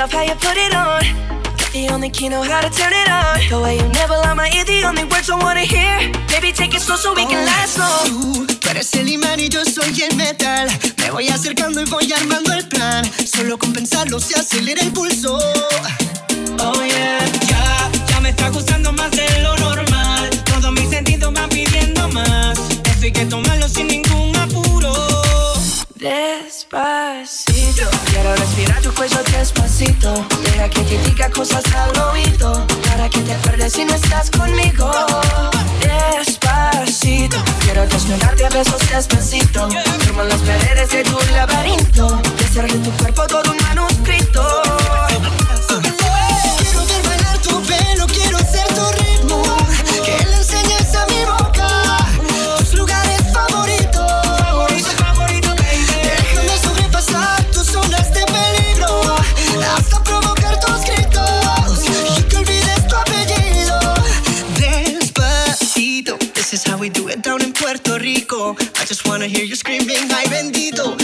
Love 0.00 0.12
how 0.12 0.22
you 0.22 0.34
put 0.36 0.56
it 0.56 0.74
on. 0.74 1.02
The 1.72 1.88
only 1.92 2.08
key 2.08 2.28
know 2.30 2.42
how 2.42 2.62
to 2.62 2.70
turn 2.70 2.92
it 2.92 3.08
on. 3.08 3.36
The 3.50 3.60
way 3.60 3.76
you 3.76 3.86
never 4.00 4.14
lie 4.24 4.32
my 4.32 4.48
ear, 4.56 4.64
the 4.64 4.82
only 4.88 5.04
words 5.04 5.28
I 5.28 5.36
wanna 5.36 5.66
hear. 5.74 5.94
Baby, 6.26 6.52
take 6.52 6.74
it 6.74 6.80
slow 6.80 6.96
so 6.96 7.12
we 7.14 7.26
can 7.26 7.44
last 7.44 7.76
long. 7.78 8.46
Tú 8.60 8.68
eres 8.70 8.94
el 8.94 9.08
imán 9.08 9.38
y 9.38 9.48
yo 9.50 9.62
soy 9.64 9.92
el 10.02 10.16
metal. 10.16 10.68
Me 10.98 11.10
voy 11.10 11.28
acercando 11.28 11.82
y 11.82 11.84
voy 11.84 12.10
armando 12.12 12.52
el 12.54 12.66
plan. 12.66 13.04
Solo 13.26 13.58
con 13.58 13.72
pensarlo 13.74 14.18
se 14.20 14.40
acelera 14.40 14.80
el 14.82 14.92
pulso. 14.92 15.38
Oh 16.66 16.82
yeah, 16.84 17.18
ya, 17.50 17.90
ya 18.08 18.20
me 18.20 18.30
está 18.30 18.48
gustando 18.48 18.92
más 18.92 19.10
de 19.10 19.28
lo 19.42 19.54
normal. 19.58 20.30
Todos 20.44 20.72
mis 20.72 20.88
sentidos 20.88 21.30
van 21.34 21.48
pidiendo 21.50 22.08
más. 22.08 22.69
Esto 23.00 23.06
hay 23.06 23.12
que 23.12 23.24
tomarlo 23.30 23.66
sin 23.66 23.86
ningún 23.86 24.36
apuro. 24.36 24.92
Despacito, 25.94 27.88
quiero 28.04 28.36
respirar 28.36 28.82
tu 28.82 28.92
cuello 28.92 29.16
despacito. 29.32 30.12
Deja 30.42 30.68
que 30.68 30.82
te 30.82 30.98
diga 31.08 31.30
cosas 31.30 31.64
al 31.74 31.98
oído. 31.98 32.66
Para 32.90 33.08
que 33.08 33.20
te 33.20 33.32
acuerdes 33.32 33.72
si 33.72 33.86
no 33.86 33.94
estás 33.94 34.30
conmigo. 34.30 34.90
Despacito, 35.80 37.38
quiero 37.60 37.86
desnudarte 37.86 38.44
a 38.44 38.50
besos 38.50 38.86
despacito. 38.90 39.70
Firmo 40.00 40.22
las 40.24 40.40
paredes 40.42 40.90
de 40.90 41.02
tu 41.02 41.18
laberinto. 41.32 42.20
Y 42.52 42.78
tu 42.80 42.90
cuerpo 42.98 43.26
todo 43.26 43.50
un 43.50 43.56
manuscrito. 43.56 44.62
I 68.40 68.84
just 68.86 69.06
wanna 69.06 69.26
hear 69.26 69.44
you 69.44 69.54
screaming, 69.54 70.08
ay 70.10 70.24
bendito. 70.32 70.99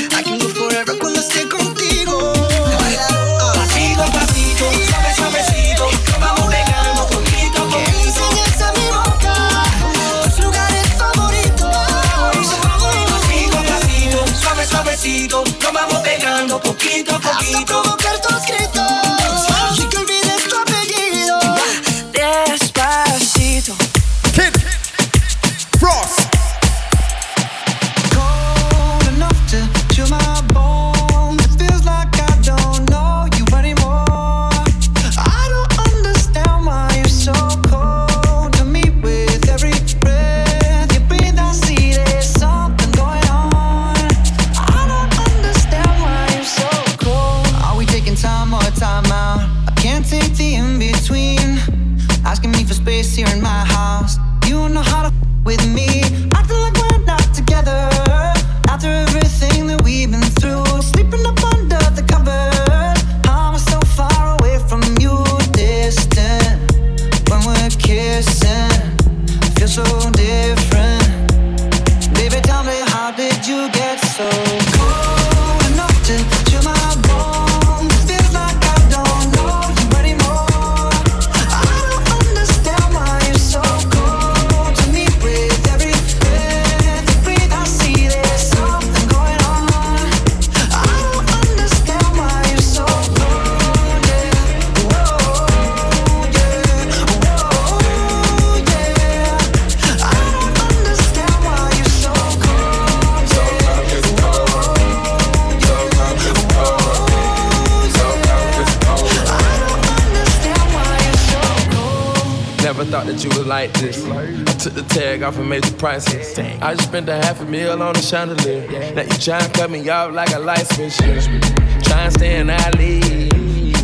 Never 112.76 112.90
thought 112.90 113.06
that 113.06 113.24
you 113.24 113.30
was 113.30 113.46
like 113.46 113.72
this. 113.72 114.04
I 114.04 114.44
took 114.58 114.74
the 114.74 114.82
tag 114.82 115.22
off 115.22 115.38
and 115.38 115.48
made 115.48 115.64
the 115.64 115.74
prices. 115.78 116.38
I 116.38 116.74
just 116.74 116.90
spent 116.90 117.08
a 117.08 117.14
half 117.14 117.40
a 117.40 117.46
meal 117.46 117.82
on 117.82 117.94
the 117.94 118.02
chandelier. 118.02 118.68
Now 118.92 119.00
you 119.00 119.16
tryna 119.16 119.50
cut 119.54 119.70
me 119.70 119.88
off 119.88 120.12
like 120.12 120.34
a 120.34 120.38
light 120.38 120.66
switch. 120.74 120.98
Try 120.98 122.02
and 122.02 122.12
stay 122.12 122.38
in 122.38 122.50
alley. 122.50 123.00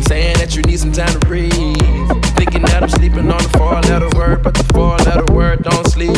Saying 0.03 0.37
that 0.37 0.55
you 0.55 0.61
need 0.61 0.77
some 0.77 0.91
time 0.91 1.11
to 1.11 1.17
breathe. 1.25 1.55
Thinking 2.37 2.61
that 2.69 2.83
I'm 2.83 2.89
sleeping 2.89 3.31
on 3.31 3.41
the 3.41 3.49
four 3.57 3.81
letter 3.81 4.15
word, 4.15 4.43
but 4.43 4.53
the 4.53 4.63
four 4.75 4.95
letter 4.97 5.33
word 5.33 5.63
don't 5.63 5.87
sleep. 5.87 6.13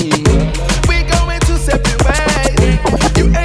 We 0.90 1.04
going 1.08 1.40
two 1.48 1.56
separate 1.56 2.04
ways. 2.04 3.16
You 3.16 3.28
ain't 3.34 3.45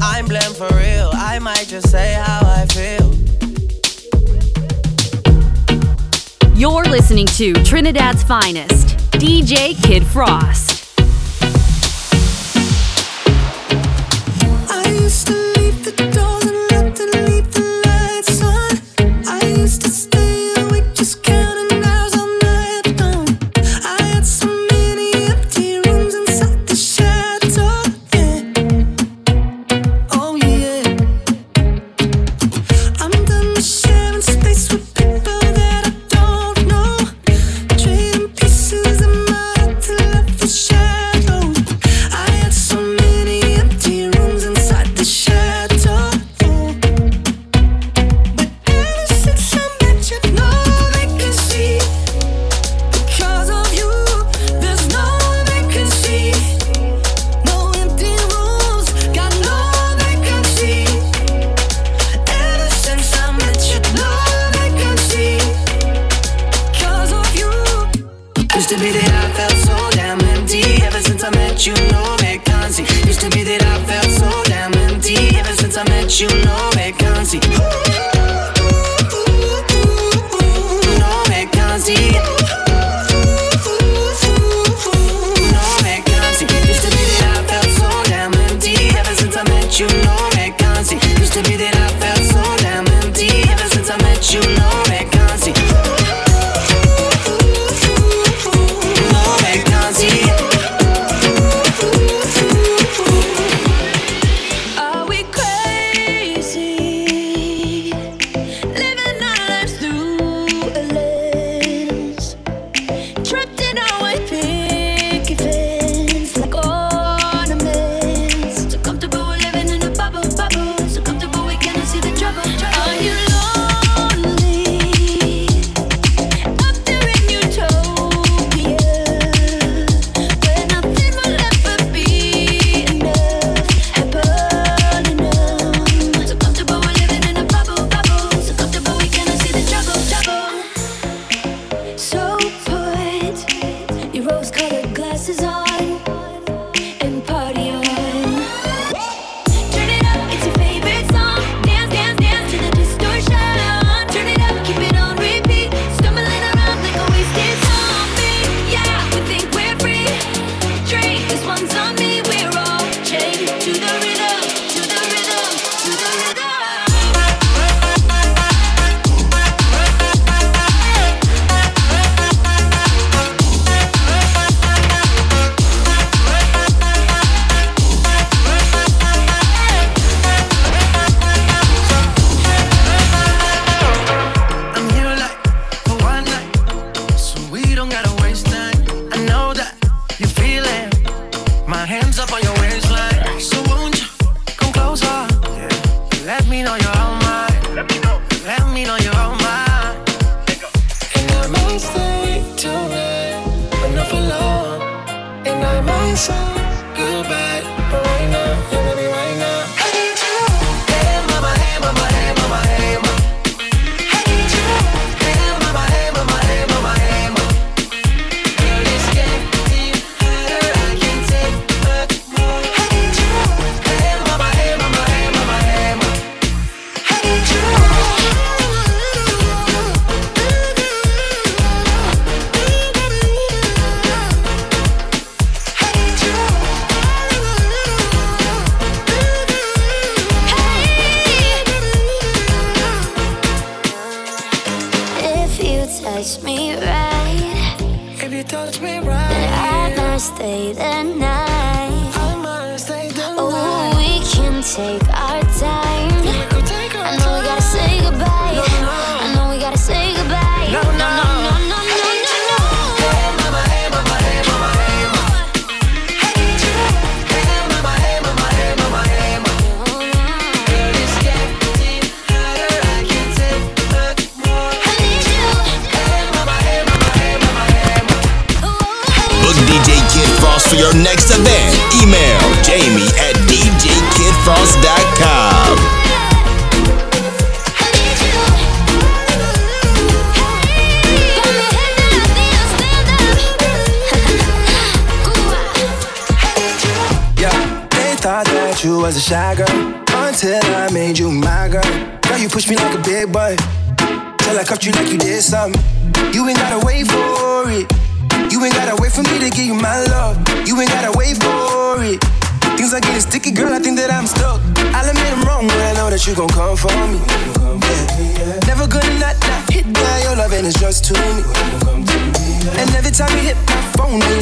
I'm 0.00 0.26
blamed 0.26 0.56
for 0.56 0.68
real. 0.76 1.10
I 1.14 1.38
might 1.40 1.66
just 1.66 1.90
say 1.90 2.14
how 2.14 2.40
I 2.44 2.66
feel. 2.66 3.14
You're 6.54 6.84
listening 6.84 7.26
to 7.38 7.52
Trinidad's 7.64 8.22
finest, 8.22 8.96
DJ 9.12 9.80
Kid 9.82 10.04
Frost. 10.04 10.77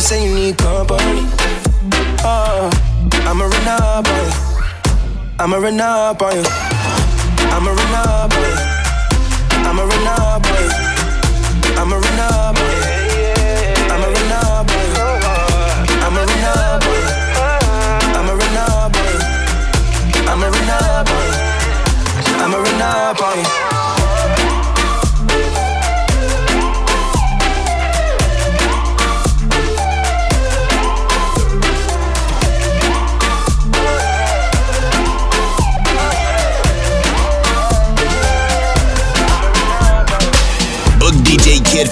say 0.06 0.24
you 0.24 0.34
need 0.36 0.56
company. 0.56 1.26
Oh, 2.22 2.70
I'ma 3.26 3.44
run 3.44 3.66
up 3.66 4.06
on 4.06 4.24
you. 4.24 4.32
I'ma 5.40 5.56
run 5.56 5.80
up 5.80 6.22
on 6.22 6.36
you. 6.36 6.44
I'ma 7.50 7.70
run 7.72 7.94
up 7.94 8.32
on 8.32 8.40
you. 8.40 9.66
I'ma 9.66 9.82
run 9.82 10.06
up 10.06 10.46
on 10.46 10.80
you. 10.80 10.86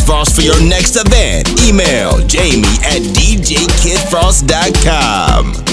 Frost 0.07 0.37
for 0.37 0.43
your 0.43 0.61
next 0.62 0.97
event. 0.97 1.49
Email 1.62 2.19
jamie 2.27 2.67
at 2.85 3.01
djkidfrost.com. 3.17 5.63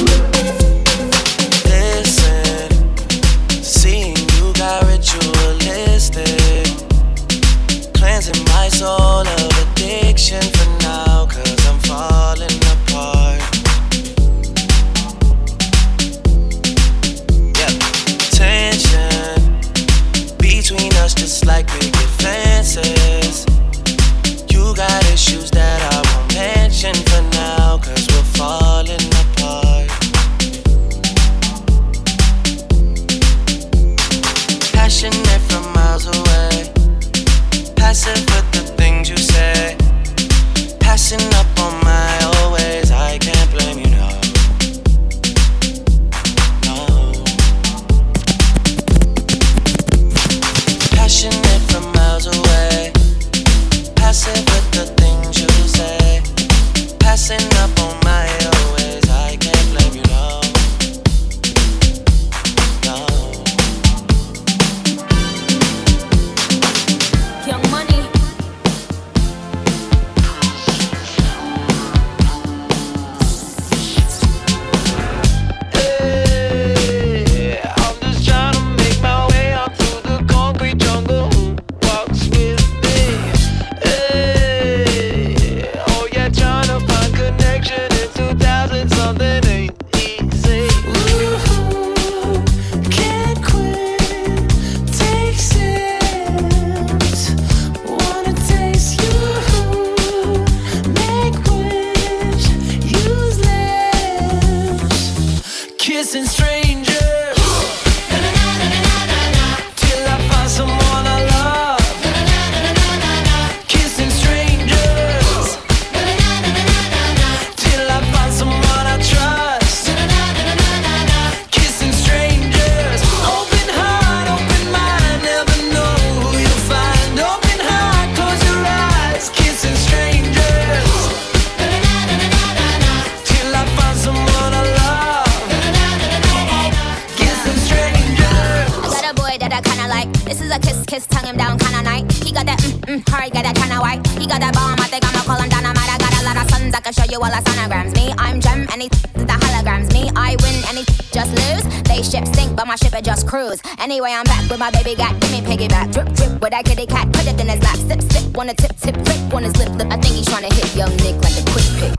cruise. 153.31 153.61
Anyway, 153.79 154.11
I'm 154.11 154.25
back 154.25 154.49
with 154.49 154.59
my 154.59 154.69
baby 154.71 154.93
got 154.93 155.17
give 155.21 155.31
me 155.31 155.39
piggyback. 155.39 155.93
Drip, 155.93 156.07
drip 156.17 156.41
with 156.41 156.51
that 156.51 156.65
kitty 156.65 156.85
cat. 156.85 157.07
Put 157.13 157.25
it 157.25 157.39
in 157.39 157.47
his 157.47 157.63
lap. 157.63 157.77
Sip, 157.77 158.01
sip 158.11 158.37
on 158.37 158.49
a 158.49 158.53
tip, 158.53 158.75
tip, 158.75 158.95
tip 159.05 159.33
on 159.33 159.43
his 159.43 159.55
lip, 159.55 159.71
lip. 159.79 159.87
I 159.89 159.95
think 159.95 160.15
he's 160.19 160.27
trying 160.27 160.47
to 160.49 160.53
hit 160.53 160.75
young 160.75 160.93
Nick 160.97 161.15
like 161.23 161.37
a 161.39 161.43
quick 161.53 161.69
pick. 161.79 161.91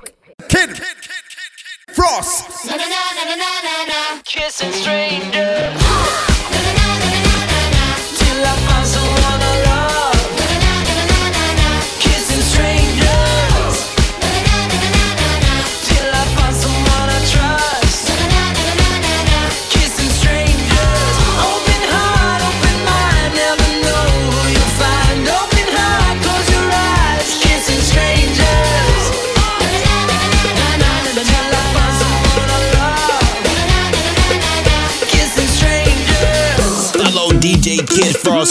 Kid, 0.53 0.69
kid, 0.77 0.97
kid, 1.09 1.25
kid, 1.35 1.53
kid. 1.89 1.97
Frost. 1.97 2.67
Na 2.67 2.77
na 2.77 2.87
na 2.87 3.01
na 3.17 3.35
na 3.43 3.51
na 3.65 3.75
na. 3.89 4.21
Kissing 4.25 4.73
stranger. 4.73 5.82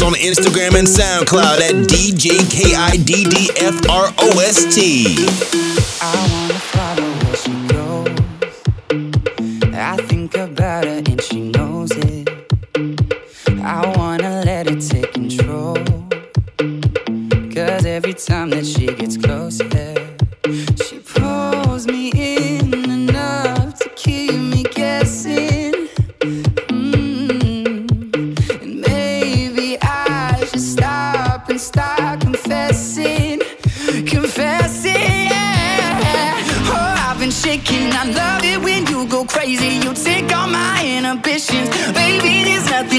on 0.04 0.14
Instagram 0.14 0.78
and 0.78 0.88
SoundCloud 0.88 1.60
at 1.60 1.76
DJ 1.88 2.40
K 2.50 2.74
I 2.76 2.98
D 2.98 3.26
D 3.26 3.50
F 3.58 3.90
R 3.90 4.14
O 4.18 4.40
S 4.40 4.74
T. 4.74 6.61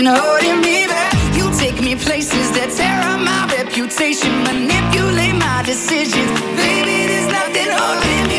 been 0.03 0.15
holding 0.17 0.61
me 0.61 0.87
back. 0.87 1.15
You 1.37 1.51
take 1.59 1.81
me 1.81 1.95
places 1.95 2.51
that 2.57 2.71
tear 2.77 2.99
up 3.11 3.21
my 3.21 3.43
reputation, 3.55 4.33
manipulate 4.43 5.37
my 5.37 5.63
decisions. 5.63 6.31
Baby, 6.59 7.07
there's 7.07 7.31
nothing 7.31 7.71
holding 7.71 8.25
me 8.31 8.32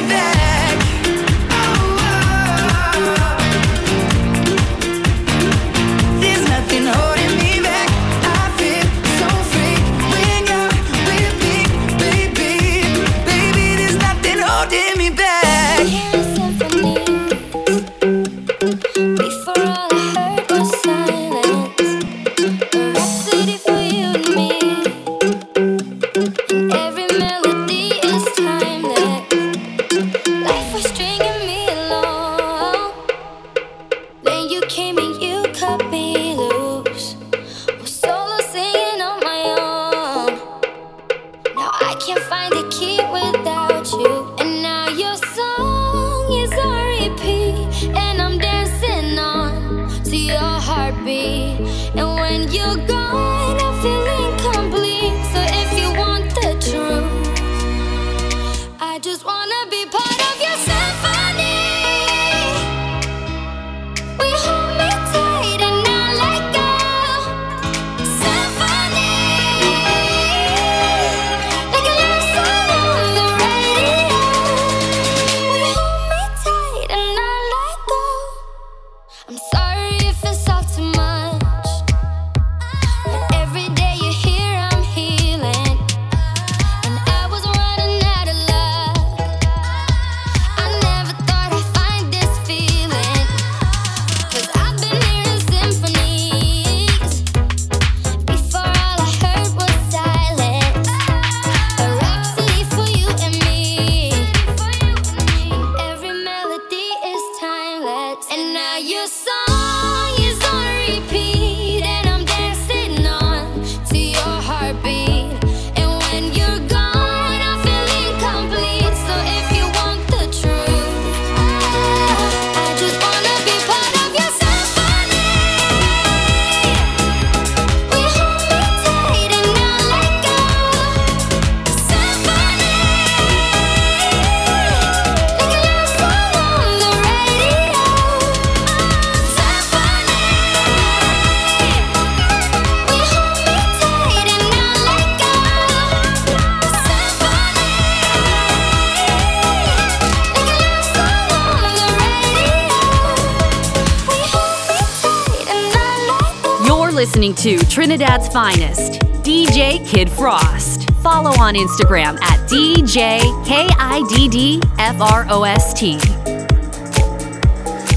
Trinidad's 157.74 158.28
finest, 158.28 159.02
DJ 159.24 159.84
Kid 159.84 160.08
Frost. 160.08 160.92
Follow 161.02 161.32
on 161.42 161.56
Instagram 161.56 162.22
at 162.22 162.40
DJ 162.48 163.20
K-I-D-D-F-R-O-S-T. 163.48 164.60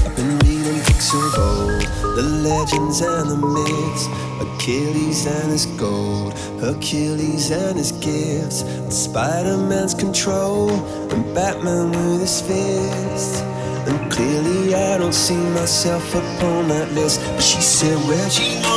I've 0.03 0.15
been 0.15 0.39
reading 0.39 0.79
books 0.79 1.13
of 1.13 1.37
old, 1.37 1.85
the 2.15 2.23
legends 2.41 3.01
and 3.01 3.29
the 3.29 3.37
myths, 3.37 4.07
Achilles 4.41 5.27
and 5.27 5.51
his 5.51 5.67
gold, 5.67 6.33
and 7.51 7.77
his 7.77 7.91
gifts, 7.91 8.65
Spider-Man's 8.89 9.93
control, 9.93 10.71
and 10.71 11.35
Batman 11.35 11.91
with 11.91 12.21
his. 12.47 13.41
And 13.87 14.11
clearly 14.11 14.73
I 14.73 14.97
don't 14.97 15.13
see 15.13 15.37
myself 15.51 16.15
upon 16.15 16.67
that 16.69 16.91
list. 16.93 17.21
But 17.21 17.43
she 17.43 17.61
said, 17.61 17.95
where'd 18.07 18.35
you? 18.35 18.76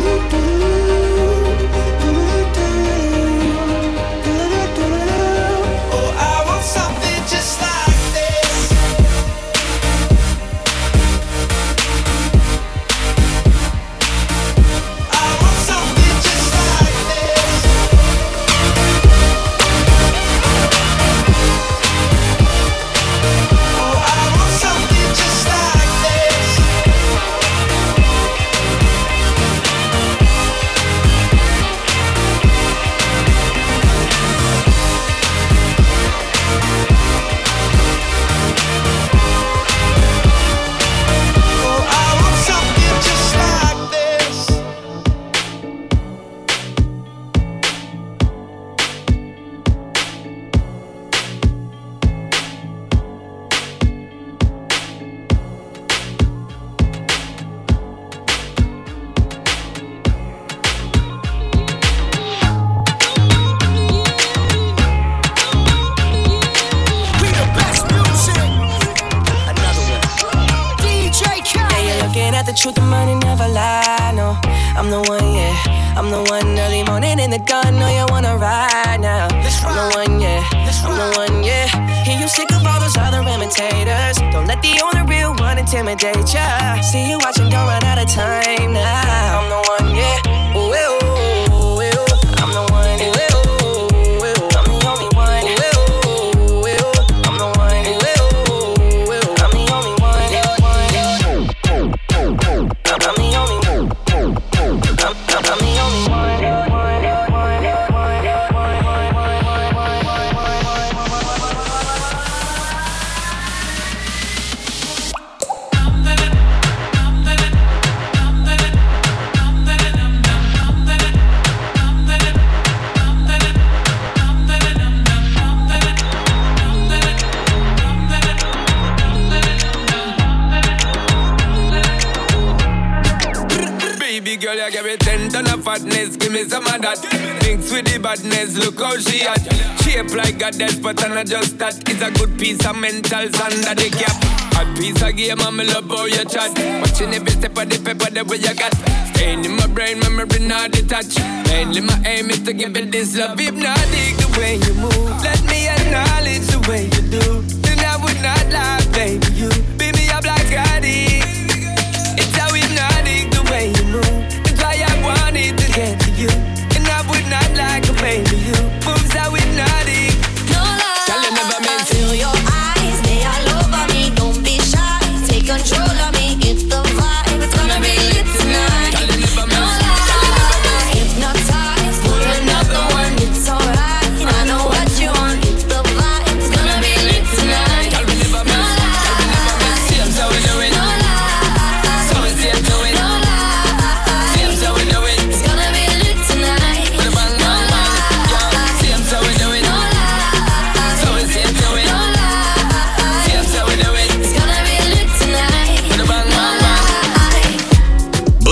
But 140.93 141.05
I'm 141.05 141.15
not 141.15 141.25
just 141.25 141.57
that. 141.59 141.77
It's 141.89 142.01
a 142.01 142.11
good 142.11 142.37
piece 142.37 142.59
of 142.65 142.75
mentals 142.75 143.39
under 143.39 143.75
the 143.75 143.89
cap. 143.95 144.17
A 144.59 144.63
piece 144.75 145.01
of 145.01 145.15
game, 145.15 145.39
I'm 145.39 145.57
love 145.57 145.87
how 145.87 146.05
you 146.05 146.25
chat. 146.25 146.51
Watching 146.81 147.13
every 147.13 147.31
step 147.31 147.57
of 147.57 147.69
the 147.69 147.79
paper, 147.79 148.11
the 148.11 148.23
way 148.25 148.37
you 148.37 148.53
got. 148.53 148.73
Staying 149.15 149.45
in 149.45 149.55
my 149.55 149.67
brain, 149.67 149.99
memory 149.99 150.39
not 150.39 150.71
detached. 150.71 151.19
Mainly 151.47 151.81
my 151.81 151.95
aim 152.05 152.29
is 152.29 152.41
to 152.43 152.53
give 152.53 152.75
it 152.75 152.91
this 152.91 153.17
love. 153.17 153.39
Hypnotic 153.39 154.17
the 154.19 154.27
way 154.37 154.55
you 154.55 154.73
move. 154.75 155.23
Let 155.23 155.41
me 155.47 155.67
acknowledge 155.67 156.47
the 156.51 156.59
way 156.67 156.83
you 156.91 157.00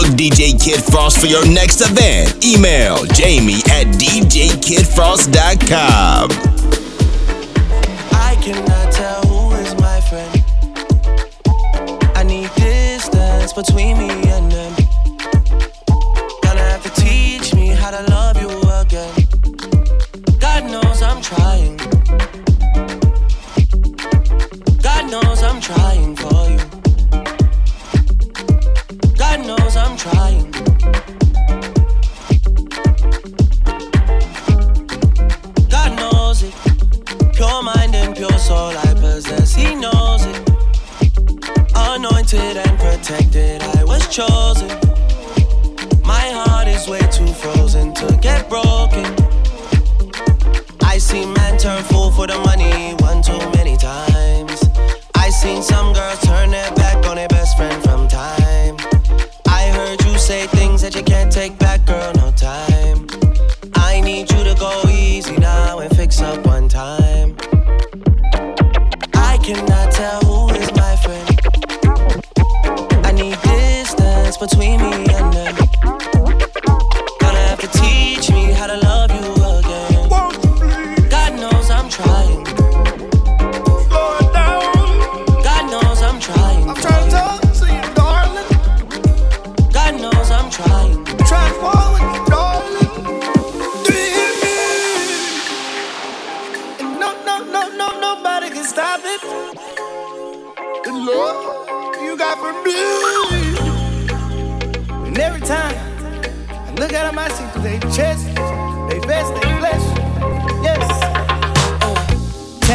DJ 0.10 0.60
Kid 0.62 0.84
Frost 0.84 1.20
for 1.20 1.28
your 1.28 1.46
next 1.48 1.80
event. 1.82 2.44
Email 2.44 3.06
Jamie 3.14 3.62
at 3.70 3.88
djkidfrost.com. 3.88 6.30
I 8.12 8.36
cannot 8.42 8.92
tell 8.92 9.22
who 9.28 9.52
is 9.56 9.74
my 9.82 10.02
friend. 10.02 10.44
I 12.16 12.24
need 12.24 12.50
distance 12.56 13.54
between 13.54 13.98
me 13.98 14.29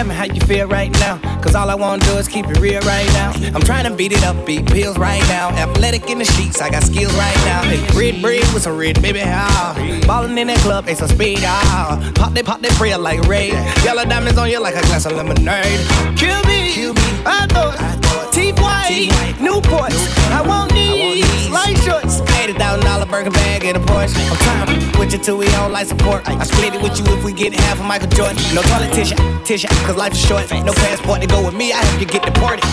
Tell 0.05 0.11
me 0.11 0.17
how 0.17 0.25
you 0.25 0.41
feel 0.43 0.69
right 0.69 0.93
now. 1.01 1.17
Cause 1.41 1.55
all 1.55 1.71
I 1.71 1.75
wanna 1.75 2.05
do 2.05 2.19
is 2.19 2.29
keep 2.29 2.47
it 2.47 2.59
real 2.59 2.83
right 2.83 3.07
now. 3.15 3.33
I'm 3.55 3.63
trying 3.63 3.85
to 3.85 3.97
beat 3.97 4.13
it 4.13 4.23
up, 4.23 4.45
beat 4.45 4.67
pills 4.67 4.99
right 4.99 5.23
now. 5.29 5.49
Athletic 5.49 6.11
in 6.11 6.19
the 6.19 6.27
sheets, 6.27 6.61
I 6.61 6.69
got 6.69 6.83
skills 6.83 7.15
right 7.15 7.35
now. 7.47 7.63
Hey, 7.63 7.81
red 7.99 8.21
bread 8.21 8.45
with 8.53 8.65
some 8.65 8.77
red, 8.77 9.01
baby, 9.01 9.21
how? 9.21 9.73
Ballin' 10.07 10.37
in 10.37 10.49
that 10.49 10.59
club, 10.59 10.87
ain't 10.91 10.99
some 10.99 11.09
speed, 11.09 11.39
ah. 11.41 12.13
Pop 12.17 12.35
they, 12.35 12.43
pop 12.43 12.61
they 12.61 12.69
prayer 12.77 12.99
like 12.99 13.23
Ray. 13.23 13.49
Yellow 13.83 14.05
diamonds 14.05 14.39
on 14.39 14.51
you 14.51 14.61
like 14.61 14.75
a 14.75 14.83
glass 14.83 15.07
of 15.07 15.13
lemonade. 15.13 15.65
Kill 16.19 16.43
me, 16.45 16.75
Kill 16.75 16.93
me. 16.93 17.03
I 17.25 17.47
thought, 17.49 18.31
teeth 18.31 18.61
white, 18.61 19.09
Newports. 19.39 20.05
I 20.31 20.43
want 20.47 20.71
these 20.73 21.49
light 21.49 21.79
shorts. 21.79 22.34
$80,000 22.45 23.11
Birkin 23.11 23.33
bag 23.33 23.65
and 23.65 23.77
a 23.79 23.81
Porsche. 23.81 24.21
I'm 24.31 24.37
trying 24.37 24.99
with 24.99 25.13
you 25.13 25.19
till 25.19 25.39
we 25.39 25.47
on 25.55 25.73
life 25.73 25.89
support. 25.89 26.29
I 26.29 26.45
split 26.45 26.75
it 26.75 26.83
with 26.83 26.99
you 26.99 27.07
if 27.17 27.25
we 27.25 27.33
get 27.33 27.55
half 27.55 27.81
of 27.81 27.87
Michael 27.87 28.09
Jordan. 28.09 28.37
No 28.55 28.61
politician, 28.63 29.17
tissue, 29.45 29.69
cause 29.87 29.97
life 29.97 30.13
is 30.13 30.19
short. 30.19 30.51
No 30.51 30.75
passport 30.75 31.23
to 31.23 31.27
go 31.27 31.43
with 31.43 31.55
me, 31.55 31.73
I 31.73 31.79
help 31.79 32.01
you 32.01 32.07
get 32.07 32.23
deported. 32.23 32.65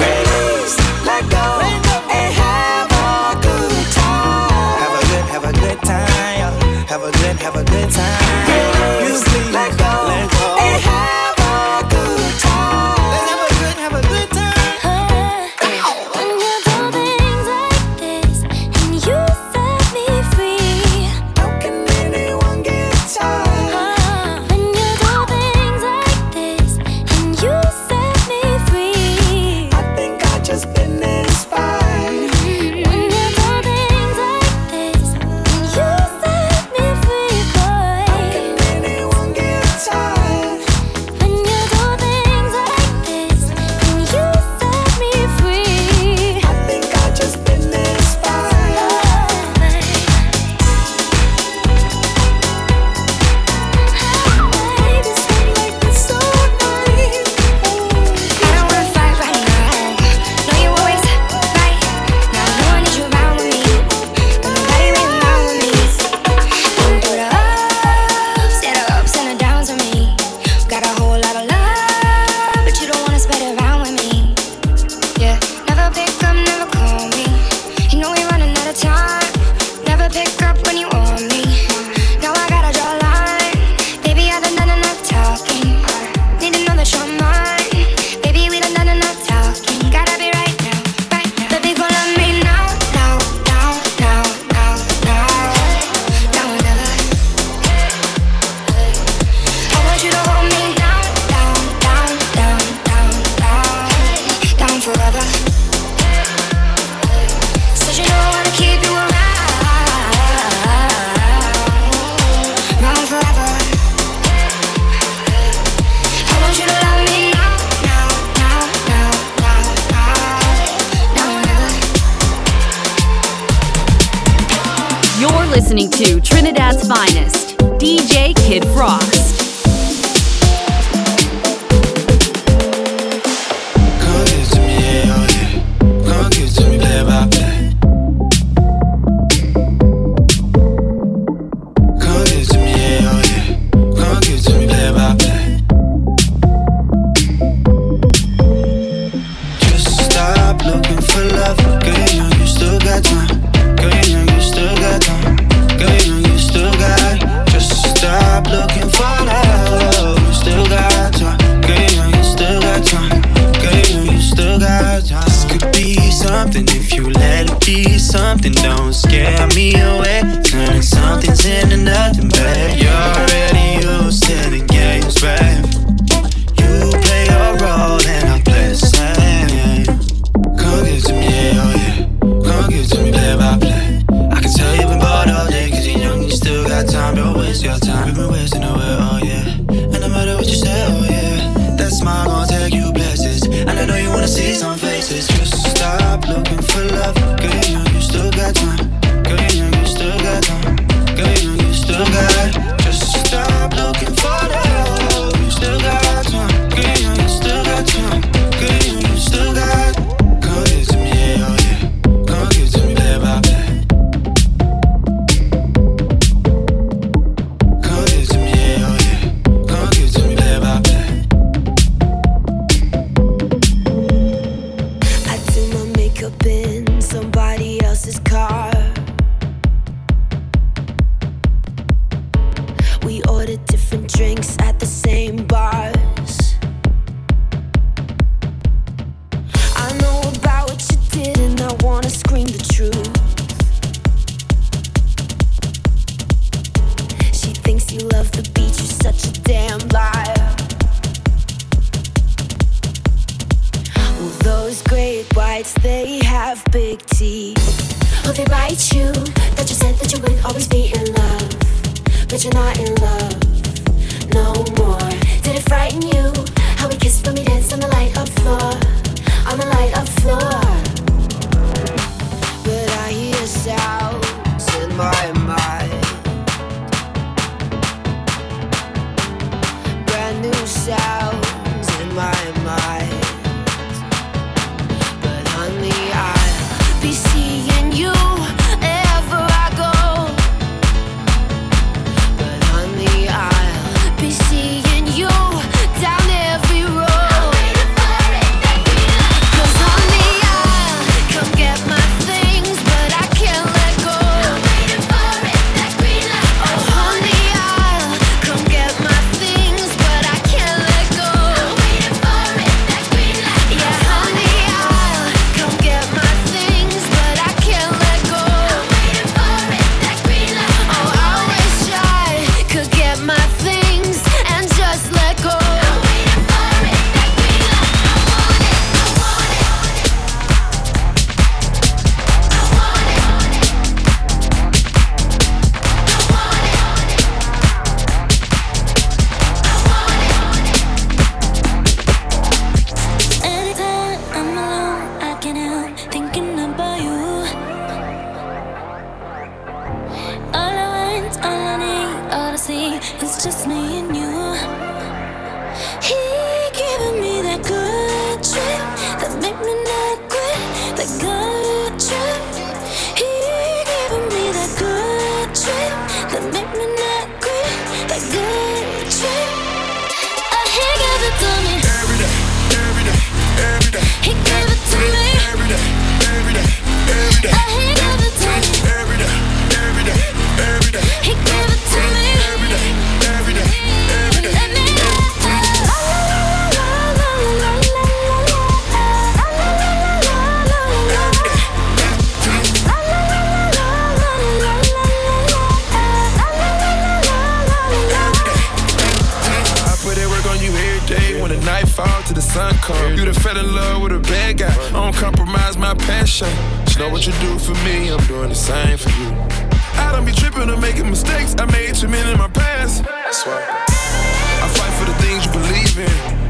Raise, 0.00 0.76
let 1.04 1.28
go, 1.28 1.44
and 1.60 2.32
have 2.40 2.88
a 2.88 3.36
good 3.44 3.86
time. 3.92 4.78
Have 4.80 4.96
a 4.96 5.04
good, 5.10 5.24
have 5.28 5.44
a 5.44 5.52
good 5.52 5.78
time. 5.82 6.86
Have 6.86 7.02
a 7.02 7.12
good, 7.12 7.36
have 7.36 7.56
a 7.56 7.64
good 7.64 7.90
time. 7.90 8.57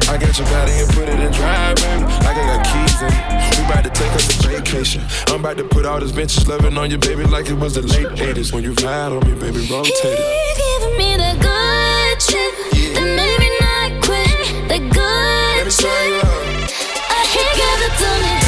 I 0.09 0.17
got 0.17 0.35
your 0.39 0.47
body 0.47 0.71
and 0.71 0.89
put 0.89 1.07
it 1.07 1.19
in 1.19 1.31
drive, 1.31 1.75
baby. 1.75 2.03
I 2.25 2.33
got 2.33 2.45
your 2.49 2.63
keys 2.65 3.01
in. 3.05 3.13
We 3.59 3.65
about 3.69 3.83
to 3.83 3.91
take 3.91 4.11
us 4.13 4.43
a 4.43 4.47
vacation. 4.47 5.03
I'm 5.27 5.41
about 5.41 5.57
to 5.57 5.63
put 5.63 5.85
all 5.85 5.99
this 5.99 6.09
vintage 6.09 6.47
loving 6.47 6.75
on 6.79 6.89
you, 6.89 6.97
baby, 6.97 7.25
like 7.25 7.47
it 7.47 7.53
was 7.53 7.75
the 7.75 7.83
late 7.83 8.07
80s. 8.17 8.51
When 8.51 8.63
you 8.63 8.73
ride 8.73 9.11
on 9.11 9.19
me, 9.27 9.35
baby, 9.39 9.67
rotate 9.69 9.93
it. 10.03 10.17
He's 10.17 10.57
giving 10.57 10.97
me 10.97 11.15
the 11.15 11.33
good 11.37 12.19
trip. 12.25 12.53
Yeah. 12.73 12.93
The 12.97 13.05
me 13.37 13.49
not 13.61 14.03
quit. 14.03 14.33
The 14.67 14.79
good 14.89 15.71
trip. 15.77 16.25
I 17.09 17.25
hear 17.29 17.45
you 17.45 17.57
got 17.61 18.33
the 18.33 18.38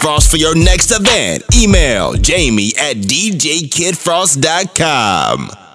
Frost 0.00 0.30
for 0.30 0.38
your 0.38 0.54
next 0.54 0.90
event. 0.92 1.42
Email 1.54 2.14
jamie 2.14 2.72
at 2.78 2.96
djkidfrost.com. 2.96 5.69